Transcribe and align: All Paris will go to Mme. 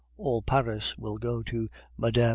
All 0.17 0.41
Paris 0.41 0.97
will 0.97 1.19
go 1.19 1.43
to 1.43 1.69
Mme. 1.95 2.29